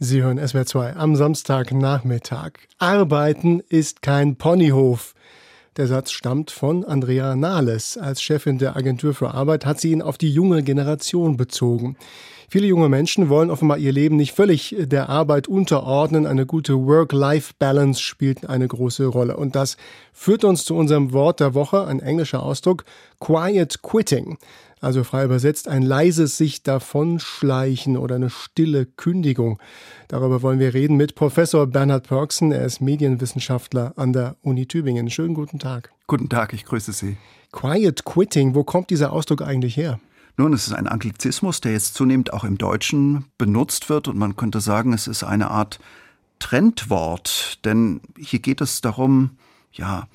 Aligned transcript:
Sie 0.00 0.22
hören 0.22 0.38
SWR 0.38 0.64
2 0.64 0.94
am 0.94 1.16
Samstagnachmittag. 1.16 2.52
Arbeiten 2.78 3.58
ist 3.68 4.00
kein 4.00 4.36
Ponyhof. 4.36 5.12
Der 5.76 5.88
Satz 5.88 6.12
stammt 6.12 6.52
von 6.52 6.84
Andrea 6.84 7.34
Nahles. 7.34 7.98
Als 7.98 8.22
Chefin 8.22 8.58
der 8.58 8.76
Agentur 8.76 9.12
für 9.12 9.34
Arbeit 9.34 9.66
hat 9.66 9.80
sie 9.80 9.90
ihn 9.90 10.00
auf 10.00 10.16
die 10.16 10.32
junge 10.32 10.62
Generation 10.62 11.36
bezogen. 11.36 11.96
Viele 12.48 12.68
junge 12.68 12.88
Menschen 12.88 13.28
wollen 13.28 13.50
offenbar 13.50 13.78
ihr 13.78 13.90
Leben 13.90 14.14
nicht 14.14 14.36
völlig 14.36 14.76
der 14.78 15.08
Arbeit 15.08 15.48
unterordnen. 15.48 16.26
Eine 16.26 16.46
gute 16.46 16.74
Work-Life-Balance 16.74 18.00
spielt 18.00 18.48
eine 18.48 18.68
große 18.68 19.04
Rolle. 19.04 19.36
Und 19.36 19.56
das 19.56 19.76
führt 20.12 20.44
uns 20.44 20.64
zu 20.64 20.76
unserem 20.76 21.12
Wort 21.12 21.40
der 21.40 21.54
Woche, 21.54 21.88
ein 21.88 21.98
englischer 21.98 22.44
Ausdruck, 22.44 22.84
Quiet 23.18 23.82
Quitting. 23.82 24.38
Also 24.80 25.04
frei 25.04 25.24
übersetzt 25.24 25.68
ein 25.68 25.82
leises 25.82 26.36
sich 26.36 26.62
davonschleichen 26.62 27.96
oder 27.96 28.16
eine 28.16 28.30
stille 28.30 28.86
Kündigung. 28.86 29.58
Darüber 30.08 30.42
wollen 30.42 30.58
wir 30.58 30.74
reden 30.74 30.96
mit 30.96 31.14
Professor 31.14 31.66
Bernhard 31.66 32.06
Pörksen. 32.06 32.52
Er 32.52 32.64
ist 32.64 32.80
Medienwissenschaftler 32.80 33.92
an 33.96 34.12
der 34.12 34.36
Uni 34.42 34.66
Tübingen. 34.66 35.10
Schönen 35.10 35.34
guten 35.34 35.58
Tag. 35.58 35.90
Guten 36.06 36.28
Tag, 36.28 36.52
ich 36.52 36.64
grüße 36.64 36.92
Sie. 36.92 37.16
Quiet 37.52 38.04
Quitting, 38.04 38.54
wo 38.54 38.62
kommt 38.62 38.90
dieser 38.90 39.12
Ausdruck 39.12 39.42
eigentlich 39.42 39.76
her? 39.76 39.98
Nun, 40.36 40.52
es 40.52 40.68
ist 40.68 40.72
ein 40.72 40.86
Anglizismus, 40.86 41.60
der 41.60 41.72
jetzt 41.72 41.94
zunehmend 41.94 42.32
auch 42.32 42.44
im 42.44 42.58
Deutschen 42.58 43.24
benutzt 43.38 43.88
wird 43.88 44.06
und 44.06 44.16
man 44.16 44.36
könnte 44.36 44.60
sagen, 44.60 44.92
es 44.92 45.08
ist 45.08 45.24
eine 45.24 45.50
Art 45.50 45.80
Trendwort, 46.38 47.58
denn 47.64 48.00
hier 48.16 48.38
geht 48.38 48.60
es 48.60 48.80
darum, 48.80 49.30
ja, 49.72 50.06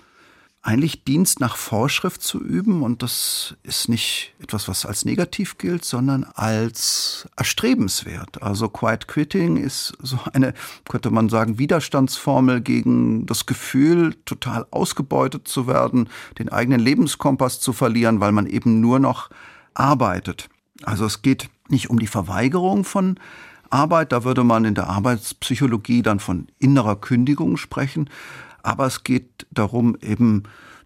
eigentlich 0.63 1.03
Dienst 1.03 1.41
nach 1.41 1.57
Vorschrift 1.57 2.21
zu 2.21 2.41
üben 2.41 2.83
und 2.83 3.03
das 3.03 3.55
ist 3.63 3.89
nicht 3.89 4.33
etwas, 4.39 4.69
was 4.69 4.85
als 4.85 5.03
negativ 5.03 5.57
gilt, 5.57 5.83
sondern 5.83 6.23
als 6.23 7.27
erstrebenswert. 7.35 8.41
Also 8.41 8.69
Quiet 8.69 9.09
Quitting 9.09 9.57
ist 9.57 9.93
so 10.01 10.17
eine, 10.31 10.53
könnte 10.87 11.11
man 11.11 11.27
sagen, 11.27 11.59
Widerstandsformel 11.59 12.61
gegen 12.61 13.25
das 13.25 13.45
Gefühl, 13.45 14.15
total 14.23 14.65
ausgebeutet 14.71 15.49
zu 15.49 15.67
werden, 15.67 16.09
den 16.39 16.47
eigenen 16.47 16.79
Lebenskompass 16.79 17.59
zu 17.59 17.73
verlieren, 17.73 18.21
weil 18.21 18.31
man 18.31 18.47
eben 18.47 18.79
nur 18.79 18.99
noch 18.99 19.29
arbeitet. 19.73 20.47
Also 20.83 21.05
es 21.05 21.21
geht 21.21 21.49
nicht 21.67 21.89
um 21.89 21.99
die 21.99 22.07
Verweigerung 22.07 22.85
von 22.85 23.19
Arbeit, 23.69 24.13
da 24.13 24.23
würde 24.23 24.45
man 24.45 24.63
in 24.63 24.75
der 24.75 24.87
Arbeitspsychologie 24.87 26.03
dann 26.03 26.21
von 26.21 26.47
innerer 26.59 26.95
Kündigung 26.95 27.57
sprechen, 27.57 28.09
aber 28.63 28.87
es 28.87 29.03
geht 29.03 29.45
darum, 29.51 29.95
eben 30.01 30.43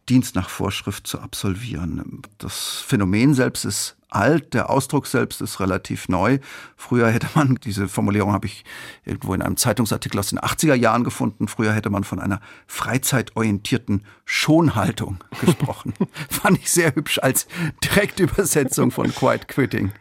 Dienst 0.10 0.36
nach 0.36 0.50
Vorschrift 0.50 1.06
zu 1.08 1.20
absolvieren. 1.20 2.22
Das 2.38 2.84
Phänomen 2.86 3.34
selbst 3.34 3.66
ist 3.66 3.98
alt, 4.10 4.54
der 4.54 4.70
Ausdruck 4.70 5.06
selbst 5.06 5.42
ist 5.42 5.60
relativ 5.60 6.08
neu. 6.08 6.40
Früher 6.78 7.10
hätte 7.10 7.28
man, 7.36 7.56
diese 7.64 7.88
Formulierung 7.88 8.32
habe 8.32 8.48
ich 8.48 8.64
irgendwo 9.04 9.34
in 9.34 9.42
einem 9.42 9.58
Zeitungsartikel 9.58 10.20
aus 10.20 10.30
den 10.30 10.40
80er 10.40 10.76
Jahren 10.76 11.04
gefunden, 11.04 11.48
früher 11.48 11.74
hätte 11.74 11.90
man 11.90 12.04
von 12.04 12.20
einer 12.20 12.40
freizeitorientierten 12.68 14.04
Schonhaltung 14.26 15.24
gesprochen. 15.42 15.94
Fand 16.30 16.58
ich 16.58 16.72
sehr 16.72 16.96
hübsch 16.96 17.20
als 17.20 17.48
Direktübersetzung 17.84 18.92
von 18.92 19.14
Quiet 19.14 19.48
Quitting. 19.48 19.92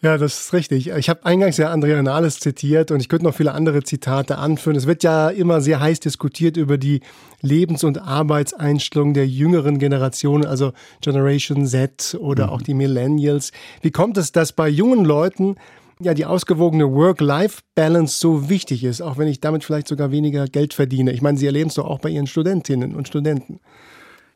Ja, 0.00 0.16
das 0.16 0.42
ist 0.42 0.52
richtig. 0.52 0.90
Ich 0.90 1.08
habe 1.08 1.26
eingangs 1.26 1.56
ja 1.56 1.70
Andrea 1.72 2.00
Nahles 2.00 2.38
zitiert 2.38 2.92
und 2.92 3.00
ich 3.00 3.08
könnte 3.08 3.24
noch 3.24 3.34
viele 3.34 3.52
andere 3.52 3.82
Zitate 3.82 4.38
anführen. 4.38 4.76
Es 4.76 4.86
wird 4.86 5.02
ja 5.02 5.28
immer 5.28 5.60
sehr 5.60 5.80
heiß 5.80 5.98
diskutiert 5.98 6.56
über 6.56 6.78
die 6.78 7.00
Lebens- 7.42 7.82
und 7.82 7.98
Arbeitseinstellung 7.98 9.12
der 9.12 9.26
jüngeren 9.26 9.78
Generation, 9.78 10.46
also 10.46 10.72
Generation 11.00 11.66
Z 11.66 12.16
oder 12.20 12.46
mhm. 12.46 12.52
auch 12.52 12.62
die 12.62 12.74
Millennials. 12.74 13.50
Wie 13.82 13.90
kommt 13.90 14.18
es, 14.18 14.30
dass 14.30 14.52
bei 14.52 14.68
jungen 14.68 15.04
Leuten 15.04 15.56
ja 16.00 16.14
die 16.14 16.26
ausgewogene 16.26 16.92
Work-Life-Balance 16.92 18.20
so 18.20 18.48
wichtig 18.48 18.84
ist, 18.84 19.00
auch 19.00 19.18
wenn 19.18 19.26
ich 19.26 19.40
damit 19.40 19.64
vielleicht 19.64 19.88
sogar 19.88 20.12
weniger 20.12 20.46
Geld 20.46 20.74
verdiene? 20.74 21.10
Ich 21.10 21.22
meine, 21.22 21.38
Sie 21.38 21.46
erleben 21.46 21.70
es 21.70 21.74
doch 21.74 21.86
auch 21.86 21.98
bei 21.98 22.10
Ihren 22.10 22.28
Studentinnen 22.28 22.94
und 22.94 23.08
Studenten. 23.08 23.58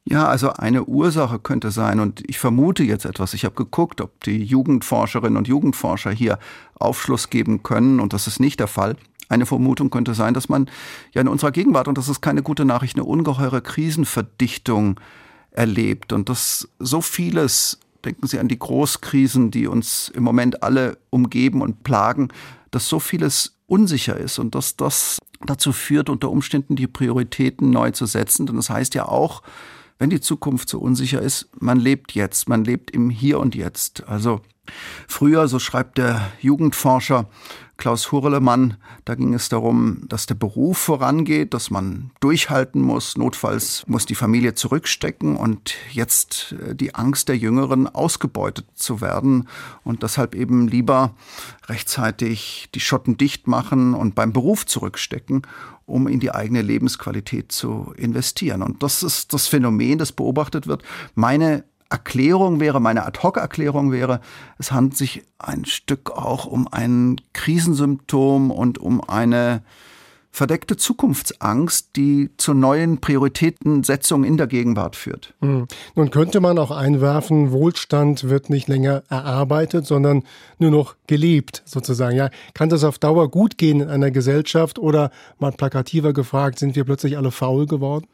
Ja, 0.04 0.26
also 0.26 0.52
eine 0.52 0.84
Ursache 0.84 1.38
könnte 1.38 1.70
sein, 1.70 2.00
und 2.00 2.28
ich 2.28 2.38
vermute 2.38 2.82
jetzt 2.82 3.04
etwas, 3.04 3.34
ich 3.34 3.44
habe 3.44 3.54
geguckt, 3.54 4.00
ob 4.00 4.22
die 4.24 4.42
Jugendforscherinnen 4.42 5.36
und 5.36 5.46
Jugendforscher 5.46 6.10
hier 6.10 6.40
Aufschluss 6.74 7.30
geben 7.30 7.62
können, 7.62 8.00
und 8.00 8.12
das 8.12 8.26
ist 8.26 8.40
nicht 8.40 8.58
der 8.58 8.66
Fall. 8.66 8.96
Eine 9.28 9.46
Vermutung 9.46 9.90
könnte 9.90 10.14
sein, 10.14 10.34
dass 10.34 10.48
man 10.48 10.68
ja 11.14 11.20
in 11.20 11.28
unserer 11.28 11.52
Gegenwart, 11.52 11.86
und 11.86 11.98
das 11.98 12.08
ist 12.08 12.20
keine 12.20 12.42
gute 12.42 12.64
Nachricht, 12.64 12.96
eine 12.96 13.04
ungeheure 13.04 13.62
Krisenverdichtung 13.62 14.98
erlebt 15.52 16.12
und 16.12 16.28
dass 16.28 16.68
so 16.78 17.00
vieles, 17.00 17.78
denken 18.04 18.26
Sie 18.26 18.38
an 18.40 18.48
die 18.48 18.58
Großkrisen, 18.58 19.50
die 19.50 19.68
uns 19.68 20.10
im 20.14 20.24
Moment 20.24 20.62
alle 20.62 20.98
umgeben 21.10 21.62
und 21.62 21.84
plagen, 21.84 22.28
dass 22.72 22.88
so 22.88 22.98
vieles 22.98 23.54
unsicher 23.66 24.16
ist 24.16 24.38
und 24.38 24.54
dass 24.54 24.76
das 24.76 25.18
dazu 25.46 25.72
führt, 25.72 26.10
unter 26.10 26.30
Umständen 26.30 26.74
die 26.74 26.86
Prioritäten 26.86 27.70
neu 27.70 27.90
zu 27.90 28.06
setzen. 28.06 28.46
Denn 28.46 28.56
das 28.56 28.70
heißt 28.70 28.94
ja 28.94 29.06
auch, 29.06 29.42
wenn 29.98 30.10
die 30.10 30.20
Zukunft 30.20 30.68
so 30.68 30.78
unsicher 30.78 31.20
ist, 31.20 31.48
man 31.58 31.78
lebt 31.78 32.12
jetzt, 32.12 32.48
man 32.48 32.64
lebt 32.64 32.90
im 32.90 33.10
Hier 33.10 33.38
und 33.38 33.54
Jetzt. 33.54 34.06
Also 34.08 34.40
früher, 35.08 35.48
so 35.48 35.58
schreibt 35.58 35.98
der 35.98 36.32
Jugendforscher 36.40 37.28
Klaus 37.82 38.12
Hurlemann, 38.12 38.76
da 39.04 39.16
ging 39.16 39.34
es 39.34 39.48
darum, 39.48 40.04
dass 40.06 40.26
der 40.26 40.36
Beruf 40.36 40.78
vorangeht, 40.78 41.52
dass 41.52 41.68
man 41.68 42.12
durchhalten 42.20 42.80
muss, 42.80 43.16
notfalls 43.16 43.82
muss 43.88 44.06
die 44.06 44.14
Familie 44.14 44.54
zurückstecken 44.54 45.34
und 45.34 45.74
jetzt 45.90 46.54
äh, 46.64 46.76
die 46.76 46.94
Angst 46.94 47.28
der 47.28 47.36
Jüngeren 47.36 47.88
ausgebeutet 47.88 48.66
zu 48.74 49.00
werden 49.00 49.48
und 49.82 50.04
deshalb 50.04 50.36
eben 50.36 50.68
lieber 50.68 51.16
rechtzeitig 51.66 52.68
die 52.72 52.78
Schotten 52.78 53.16
dicht 53.16 53.48
machen 53.48 53.94
und 53.94 54.14
beim 54.14 54.32
Beruf 54.32 54.64
zurückstecken 54.64 55.42
um 55.84 56.06
in 56.06 56.20
die 56.20 56.30
eigene 56.30 56.62
Lebensqualität 56.62 57.50
zu 57.50 57.92
investieren. 57.96 58.62
Und 58.62 58.82
das 58.82 59.02
ist 59.02 59.34
das 59.34 59.48
Phänomen, 59.48 59.98
das 59.98 60.12
beobachtet 60.12 60.66
wird. 60.66 60.82
Meine 61.14 61.64
Erklärung 61.92 62.58
wäre, 62.58 62.80
meine 62.80 63.04
Ad-Hoc-Erklärung 63.04 63.92
wäre, 63.92 64.20
es 64.58 64.72
handelt 64.72 64.96
sich 64.96 65.24
ein 65.38 65.66
Stück 65.66 66.10
auch 66.10 66.46
um 66.46 66.66
ein 66.66 67.20
Krisensymptom 67.34 68.50
und 68.50 68.78
um 68.78 69.06
eine 69.06 69.62
verdeckte 70.30 70.78
Zukunftsangst, 70.78 71.90
die 71.94 72.30
zu 72.38 72.54
neuen 72.54 73.02
Prioritätensetzungen 73.02 74.26
in 74.26 74.38
der 74.38 74.46
Gegenwart 74.46 74.96
führt. 74.96 75.34
Hm. 75.40 75.66
Nun 75.94 76.10
könnte 76.10 76.40
man 76.40 76.58
auch 76.58 76.70
einwerfen, 76.70 77.52
Wohlstand 77.52 78.30
wird 78.30 78.48
nicht 78.48 78.66
länger 78.66 79.02
erarbeitet, 79.10 79.86
sondern 79.86 80.22
nur 80.58 80.70
noch 80.70 80.96
gelebt, 81.06 81.62
sozusagen. 81.66 82.16
Ja, 82.16 82.30
kann 82.54 82.70
das 82.70 82.84
auf 82.84 82.98
Dauer 82.98 83.30
gut 83.30 83.58
gehen 83.58 83.82
in 83.82 83.90
einer 83.90 84.10
Gesellschaft 84.10 84.78
oder 84.78 85.10
mal 85.38 85.52
plakativer 85.52 86.14
gefragt, 86.14 86.58
sind 86.58 86.74
wir 86.74 86.84
plötzlich 86.84 87.18
alle 87.18 87.30
faul 87.30 87.66
geworden? 87.66 88.06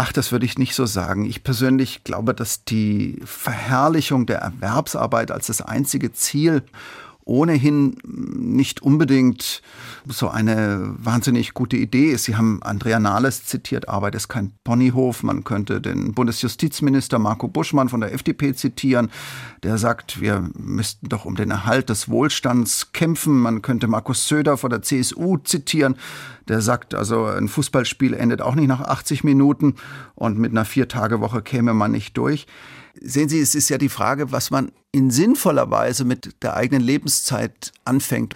Ach, 0.00 0.12
das 0.12 0.30
würde 0.30 0.46
ich 0.46 0.58
nicht 0.58 0.76
so 0.76 0.86
sagen. 0.86 1.24
Ich 1.24 1.42
persönlich 1.42 2.04
glaube, 2.04 2.32
dass 2.32 2.62
die 2.62 3.20
Verherrlichung 3.24 4.26
der 4.26 4.38
Erwerbsarbeit 4.38 5.32
als 5.32 5.48
das 5.48 5.60
einzige 5.60 6.12
Ziel 6.12 6.62
ohnehin 7.28 7.96
nicht 8.04 8.82
unbedingt 8.82 9.62
so 10.06 10.28
eine 10.28 10.94
wahnsinnig 10.96 11.52
gute 11.52 11.76
Idee 11.76 12.10
ist. 12.12 12.24
Sie 12.24 12.36
haben 12.36 12.62
Andrea 12.62 12.98
Nahles 12.98 13.44
zitiert, 13.44 13.88
Arbeit 13.88 14.14
ist 14.14 14.28
kein 14.28 14.52
Ponyhof. 14.64 15.22
Man 15.22 15.44
könnte 15.44 15.80
den 15.80 16.14
Bundesjustizminister 16.14 17.18
Marco 17.18 17.46
Buschmann 17.46 17.90
von 17.90 18.00
der 18.00 18.14
FDP 18.14 18.54
zitieren, 18.54 19.10
der 19.62 19.76
sagt, 19.76 20.20
wir 20.20 20.48
müssten 20.56 21.08
doch 21.08 21.26
um 21.26 21.36
den 21.36 21.50
Erhalt 21.50 21.90
des 21.90 22.08
Wohlstands 22.08 22.92
kämpfen. 22.92 23.38
Man 23.38 23.60
könnte 23.60 23.88
Markus 23.88 24.26
Söder 24.26 24.56
von 24.56 24.70
der 24.70 24.82
CSU 24.82 25.36
zitieren, 25.38 25.96
der 26.48 26.62
sagt, 26.62 26.94
also 26.94 27.26
ein 27.26 27.48
Fußballspiel 27.48 28.14
endet 28.14 28.40
auch 28.40 28.54
nicht 28.54 28.68
nach 28.68 28.80
80 28.80 29.22
Minuten 29.22 29.74
und 30.14 30.38
mit 30.38 30.52
einer 30.52 30.64
Vier-Tage-Woche 30.64 31.42
käme 31.42 31.74
man 31.74 31.92
nicht 31.92 32.16
durch. 32.16 32.46
Sehen 33.00 33.28
Sie, 33.28 33.40
es 33.40 33.54
ist 33.54 33.68
ja 33.68 33.78
die 33.78 33.88
Frage, 33.88 34.32
was 34.32 34.50
man 34.50 34.72
in 34.92 35.10
sinnvoller 35.10 35.70
Weise 35.70 36.04
mit 36.04 36.42
der 36.42 36.56
eigenen 36.56 36.82
Lebenszeit 36.82 37.72
anfängt. 37.84 38.34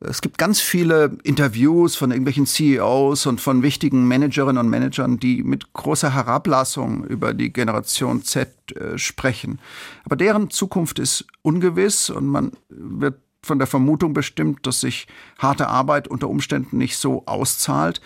Es 0.00 0.20
gibt 0.20 0.36
ganz 0.36 0.60
viele 0.60 1.16
Interviews 1.22 1.96
von 1.96 2.10
irgendwelchen 2.10 2.46
CEOs 2.46 3.26
und 3.26 3.40
von 3.40 3.62
wichtigen 3.62 4.06
Managerinnen 4.06 4.58
und 4.58 4.68
Managern, 4.68 5.18
die 5.18 5.42
mit 5.42 5.72
großer 5.72 6.12
Herablassung 6.12 7.04
über 7.04 7.32
die 7.32 7.52
Generation 7.52 8.22
Z 8.22 8.50
äh, 8.72 8.98
sprechen. 8.98 9.60
Aber 10.04 10.16
deren 10.16 10.50
Zukunft 10.50 10.98
ist 10.98 11.26
ungewiss 11.42 12.10
und 12.10 12.26
man 12.26 12.52
wird 12.68 13.18
von 13.42 13.58
der 13.58 13.66
Vermutung 13.66 14.14
bestimmt, 14.14 14.66
dass 14.66 14.80
sich 14.80 15.06
harte 15.38 15.68
Arbeit 15.68 16.08
unter 16.08 16.28
Umständen 16.28 16.78
nicht 16.78 16.96
so 16.96 17.22
auszahlt 17.26 18.00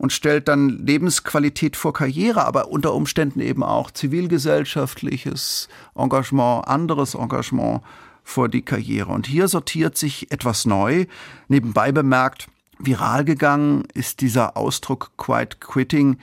und 0.00 0.14
stellt 0.14 0.48
dann 0.48 0.70
Lebensqualität 0.70 1.76
vor 1.76 1.92
Karriere, 1.92 2.46
aber 2.46 2.68
unter 2.68 2.94
Umständen 2.94 3.40
eben 3.40 3.62
auch 3.62 3.90
zivilgesellschaftliches 3.90 5.68
Engagement, 5.94 6.66
anderes 6.66 7.14
Engagement 7.14 7.82
vor 8.24 8.48
die 8.48 8.62
Karriere. 8.62 9.12
Und 9.12 9.26
hier 9.26 9.46
sortiert 9.46 9.98
sich 9.98 10.32
etwas 10.32 10.64
neu. 10.64 11.04
Nebenbei 11.48 11.92
bemerkt, 11.92 12.48
viral 12.78 13.26
gegangen 13.26 13.84
ist 13.92 14.22
dieser 14.22 14.56
Ausdruck 14.56 15.10
Quiet 15.18 15.60
Quitting 15.60 16.16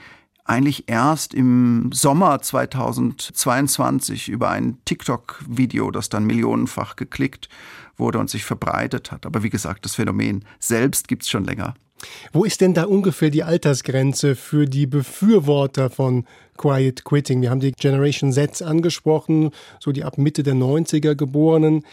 eigentlich 0.44 0.88
erst 0.88 1.32
im 1.32 1.92
Sommer 1.92 2.40
2022 2.42 4.28
über 4.28 4.50
ein 4.50 4.78
TikTok-Video, 4.86 5.92
das 5.92 6.08
dann 6.08 6.24
millionenfach 6.24 6.96
geklickt 6.96 7.48
wurde 7.96 8.18
und 8.18 8.28
sich 8.28 8.44
verbreitet 8.44 9.12
hat. 9.12 9.24
Aber 9.24 9.44
wie 9.44 9.50
gesagt, 9.50 9.84
das 9.84 9.94
Phänomen 9.94 10.44
selbst 10.58 11.06
gibt 11.06 11.22
es 11.22 11.28
schon 11.28 11.44
länger. 11.44 11.74
Wo 12.32 12.44
ist 12.44 12.60
denn 12.60 12.74
da 12.74 12.84
ungefähr 12.84 13.30
die 13.30 13.42
Altersgrenze 13.42 14.36
für 14.36 14.66
die 14.66 14.86
Befürworter 14.86 15.90
von 15.90 16.24
Quiet 16.56 17.04
Quitting? 17.04 17.42
Wir 17.42 17.50
haben 17.50 17.60
die 17.60 17.72
Generation 17.72 18.32
Z 18.32 18.62
angesprochen, 18.62 19.50
so 19.80 19.92
die 19.92 20.04
ab 20.04 20.18
Mitte 20.18 20.42
der 20.42 20.54
90er 20.54 21.14
Geborenen. 21.14 21.84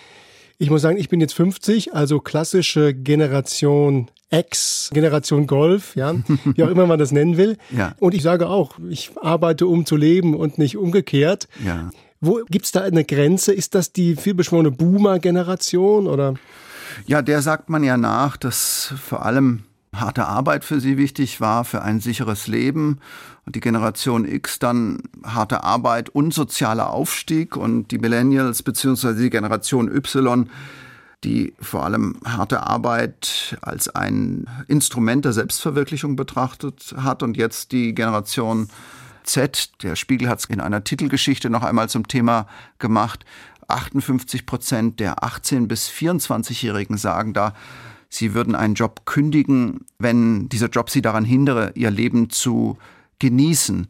Ich 0.58 0.70
muss 0.70 0.82
sagen, 0.82 0.98
ich 0.98 1.10
bin 1.10 1.20
jetzt 1.20 1.34
50, 1.34 1.94
also 1.94 2.20
klassische 2.20 2.94
Generation 2.94 4.10
X, 4.32 4.90
Generation 4.94 5.48
Golf, 5.48 5.96
ja, 5.96 6.16
wie 6.44 6.64
auch 6.64 6.70
immer 6.70 6.88
man 6.88 7.00
das 7.00 7.12
nennen 7.12 7.38
will. 7.38 7.58
Ja. 7.76 7.94
Und 8.00 8.14
ich 8.14 8.24
sage 8.24 8.50
auch, 8.50 8.80
ich 8.90 9.12
arbeite, 9.22 9.68
um 9.68 9.86
zu 9.86 9.96
leben 9.96 10.36
und 10.36 10.58
nicht 10.58 10.78
umgekehrt. 10.78 11.48
Ja. 11.64 11.90
Wo 12.22 12.42
gibt's 12.50 12.72
da 12.72 12.82
eine 12.82 13.04
Grenze? 13.04 13.54
Ist 13.54 13.76
das 13.76 13.92
die 13.92 14.16
vielbeschworene 14.16 14.72
Boomer-Generation 14.72 16.08
oder? 16.08 16.36
Ja, 17.06 17.22
der 17.22 17.42
sagt 17.42 17.70
man 17.70 17.84
ja 17.84 17.98
nach, 17.98 18.38
dass 18.38 18.94
vor 19.04 19.26
allem 19.26 19.64
harte 20.00 20.26
Arbeit 20.26 20.64
für 20.64 20.80
sie 20.80 20.98
wichtig 20.98 21.42
war, 21.42 21.66
für 21.66 21.82
ein 21.82 22.00
sicheres 22.00 22.48
Leben. 22.48 23.00
Und 23.46 23.56
die 23.56 23.60
Generation 23.60 24.26
X 24.26 24.60
dann 24.60 25.04
harte 25.24 25.64
Arbeit 25.64 26.10
und 26.10 26.34
sozialer 26.34 26.92
Aufstieg. 26.92 27.56
Und 27.56 27.92
die 27.92 28.00
Millennials 28.00 28.64
beziehungsweise 28.64 29.22
die 29.22 29.30
Generation 29.30 29.88
Y, 29.94 30.50
die 31.24 31.54
vor 31.60 31.84
allem 31.84 32.18
harte 32.26 32.66
Arbeit 32.66 33.58
als 33.62 33.90
ein 33.90 34.48
Instrument 34.68 35.26
der 35.26 35.34
Selbstverwirklichung 35.34 36.16
betrachtet 36.16 36.96
hat. 36.98 37.24
Und 37.24 37.38
jetzt 37.38 37.72
die 37.72 37.94
Generation 37.94 38.70
Z, 39.24 39.84
der 39.84 39.96
Spiegel 39.96 40.30
hat 40.30 40.40
es 40.40 40.46
in 40.46 40.62
einer 40.62 40.84
Titelgeschichte 40.84 41.50
noch 41.50 41.64
einmal 41.64 41.90
zum 41.90 42.08
Thema 42.08 42.48
gemacht, 42.80 43.26
58 43.68 44.46
Prozent 44.46 45.00
der 45.00 45.20
18- 45.20 45.68
bis 45.68 45.90
24-Jährigen 45.90 46.98
sagen 46.98 47.34
da, 47.34 47.54
sie 48.10 48.34
würden 48.34 48.56
einen 48.56 48.76
Job 48.76 49.06
kündigen, 49.06 49.86
wenn 50.00 50.50
dieser 50.50 50.70
Job 50.70 50.90
sie 50.90 51.02
daran 51.02 51.26
hindere, 51.26 51.72
ihr 51.76 51.92
Leben 51.92 52.30
zu 52.30 52.78
genießen. 53.20 53.88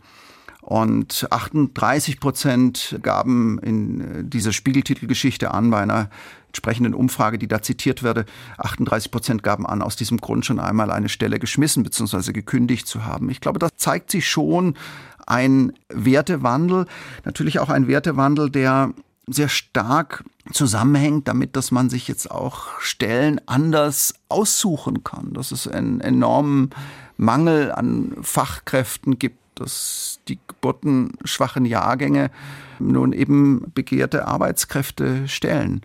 Und 0.61 1.27
38 1.29 2.19
Prozent 2.19 2.97
gaben 3.03 3.59
in 3.59 4.01
äh, 4.01 4.23
dieser 4.23 4.51
Spiegeltitelgeschichte 4.51 5.51
an 5.51 5.69
bei 5.69 5.79
einer 5.79 6.09
entsprechenden 6.47 6.95
Umfrage, 6.95 7.37
die 7.37 7.47
da 7.47 7.61
zitiert 7.61 8.01
werde. 8.01 8.25
38 8.57 9.11
Prozent 9.11 9.43
gaben 9.43 9.67
an, 9.67 9.83
aus 9.83 9.95
diesem 9.95 10.17
Grund 10.17 10.43
schon 10.43 10.59
einmal 10.59 10.89
eine 10.89 11.09
Stelle 11.09 11.37
geschmissen 11.37 11.83
bzw. 11.83 12.31
gekündigt 12.31 12.87
zu 12.87 13.05
haben. 13.05 13.29
Ich 13.29 13.41
glaube, 13.41 13.59
das 13.59 13.71
zeigt 13.77 14.09
sich 14.09 14.27
schon 14.27 14.75
ein 15.27 15.73
Wertewandel, 15.89 16.87
natürlich 17.25 17.59
auch 17.59 17.69
ein 17.69 17.87
Wertewandel, 17.87 18.49
der 18.49 18.91
sehr 19.27 19.49
stark 19.49 20.23
zusammenhängt 20.51 21.27
damit, 21.27 21.55
dass 21.55 21.71
man 21.71 21.89
sich 21.89 22.07
jetzt 22.07 22.29
auch 22.29 22.79
Stellen 22.79 23.41
anders 23.47 24.13
aussuchen 24.29 25.03
kann, 25.03 25.33
dass 25.33 25.51
es 25.51 25.67
einen 25.67 26.01
enormen 26.01 26.69
Mangel 27.17 27.71
an 27.71 28.15
Fachkräften 28.21 29.17
gibt, 29.17 29.39
dass 29.55 30.19
die 30.27 30.37
geburtenschwachen 30.47 31.65
Jahrgänge 31.65 32.29
nun 32.79 33.13
eben 33.13 33.71
begehrte 33.73 34.27
Arbeitskräfte 34.27 35.27
stellen. 35.27 35.81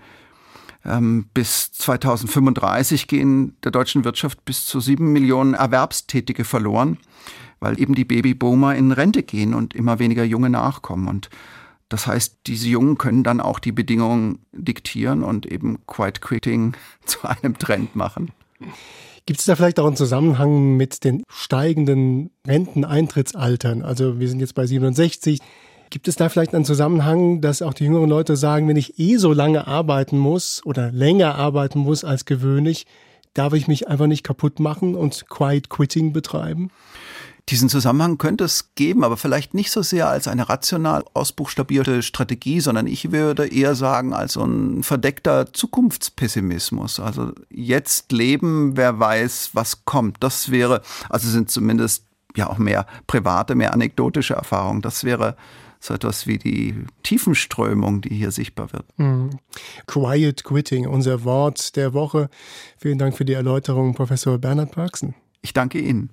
Ähm, 0.85 1.27
bis 1.35 1.73
2035 1.73 3.07
gehen 3.07 3.57
der 3.63 3.71
deutschen 3.71 4.05
Wirtschaft 4.05 4.45
bis 4.45 4.67
zu 4.67 4.81
sieben 4.81 5.13
Millionen 5.13 5.55
Erwerbstätige 5.55 6.45
verloren, 6.45 6.99
weil 7.61 7.81
eben 7.81 7.95
die 7.95 8.05
Babyboomer 8.05 8.75
in 8.75 8.93
Rente 8.93 9.23
gehen 9.23 9.55
und 9.55 9.75
immer 9.75 9.99
weniger 9.99 10.25
Junge 10.25 10.51
nachkommen. 10.51 11.09
Und 11.09 11.31
das 11.91 12.07
heißt, 12.07 12.39
diese 12.47 12.69
Jungen 12.69 12.97
können 12.97 13.25
dann 13.25 13.41
auch 13.41 13.59
die 13.59 13.73
Bedingungen 13.73 14.39
diktieren 14.53 15.23
und 15.23 15.45
eben 15.45 15.85
Quiet 15.87 16.23
Quitting 16.23 16.75
zu 17.05 17.19
einem 17.25 17.59
Trend 17.59 17.95
machen. 17.95 18.31
Gibt 19.27 19.41
es 19.41 19.47
da 19.47 19.57
vielleicht 19.57 19.79
auch 19.79 19.87
einen 19.87 19.97
Zusammenhang 19.97 20.77
mit 20.77 21.05
den 21.05 21.25
steigenden 21.29 22.31
Renteneintrittsaltern? 22.47 23.83
Also 23.83 24.19
wir 24.19 24.29
sind 24.29 24.41
jetzt 24.41 24.55
bei 24.55 24.67
67. 24.67 25.41
Gibt 25.91 26.07
es 26.07 26.15
da 26.15 26.29
vielleicht 26.29 26.55
einen 26.55 26.65
Zusammenhang, 26.65 27.41
dass 27.41 27.61
auch 27.61 27.75
die 27.75 27.85
jüngeren 27.85 28.09
Leute 28.09 28.37
sagen, 28.37 28.69
wenn 28.69 28.77
ich 28.77 28.99
eh 29.01 29.17
so 29.17 29.33
lange 29.33 29.67
arbeiten 29.67 30.17
muss 30.17 30.65
oder 30.65 30.93
länger 30.93 31.35
arbeiten 31.35 31.81
muss 31.81 32.05
als 32.05 32.25
gewöhnlich, 32.25 32.87
darf 33.35 33.53
ich 33.53 33.67
mich 33.67 33.89
einfach 33.89 34.07
nicht 34.07 34.23
kaputt 34.23 34.61
machen 34.61 34.95
und 34.95 35.29
Quiet 35.29 35.69
Quitting 35.69 36.13
betreiben? 36.13 36.71
Diesen 37.51 37.69
Zusammenhang 37.69 38.17
könnte 38.17 38.45
es 38.45 38.77
geben, 38.77 39.03
aber 39.03 39.17
vielleicht 39.17 39.55
nicht 39.55 39.73
so 39.73 39.83
sehr 39.83 40.09
als 40.09 40.29
eine 40.29 40.49
rational 40.49 41.05
ausbuchstabierte 41.15 42.03
Strategie, 42.03 42.61
sondern 42.61 42.87
ich 42.87 43.11
würde 43.11 43.49
eher 43.49 43.75
sagen 43.75 44.15
als 44.15 44.35
so 44.35 44.45
ein 44.45 44.85
verdeckter 44.85 45.53
Zukunftspessimismus. 45.53 47.01
Also 47.01 47.33
jetzt 47.51 48.13
leben, 48.13 48.77
wer 48.77 49.01
weiß, 49.01 49.51
was 49.53 49.85
kommt. 49.85 50.19
Das 50.21 50.53
wäre, 50.53 50.83
also 51.09 51.29
sind 51.29 51.51
zumindest 51.51 52.05
ja 52.37 52.49
auch 52.49 52.59
mehr 52.59 52.87
private, 53.09 53.57
mehr 53.57 53.75
anekdotische 53.75 54.35
Erfahrungen. 54.35 54.81
Das 54.81 55.03
wäre 55.03 55.37
so 55.81 55.95
etwas 55.95 56.29
wie 56.29 56.39
die 56.39 56.75
Tiefenströmung, 57.03 58.03
die 58.03 58.15
hier 58.15 58.31
sichtbar 58.31 58.73
wird. 58.73 58.85
Mm. 58.99 59.31
Quiet 59.87 60.45
Quitting, 60.45 60.87
unser 60.87 61.25
Wort 61.25 61.75
der 61.75 61.95
Woche. 61.95 62.29
Vielen 62.79 62.99
Dank 62.99 63.17
für 63.17 63.25
die 63.25 63.33
Erläuterung, 63.33 63.95
Professor 63.95 64.39
Bernhard 64.39 64.71
Parksen. 64.71 65.15
Ich 65.43 65.53
danke 65.53 65.81
Ihnen. 65.81 66.11